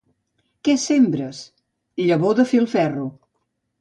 [0.67, 1.43] —Què sembres?
[2.05, 3.07] —Llavor de filferro.